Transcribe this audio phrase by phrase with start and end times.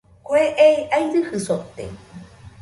[0.25, 1.85] Kue ei airɨjɨ sote.